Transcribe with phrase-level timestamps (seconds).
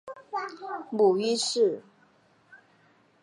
[0.89, 1.83] 母于氏。